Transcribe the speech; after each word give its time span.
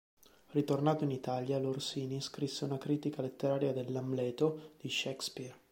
Ritornato 0.47 1.03
in 1.03 1.11
Italia 1.11 1.59
l’Orsini, 1.59 2.19
scrisse 2.21 2.63
un 2.63 2.71
una 2.71 2.79
critica 2.79 3.21
letteraria 3.21 3.71
dell"'Amleto" 3.71 4.71
di 4.81 4.89
Shakespeare.. 4.89 5.55